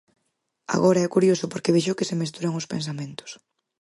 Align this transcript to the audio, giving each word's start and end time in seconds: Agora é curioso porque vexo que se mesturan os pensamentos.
Agora 0.75 0.99
é 1.07 1.13
curioso 1.15 1.45
porque 1.51 1.73
vexo 1.75 1.97
que 1.97 2.07
se 2.09 2.19
mesturan 2.21 2.57
os 2.59 2.69
pensamentos. 2.73 3.29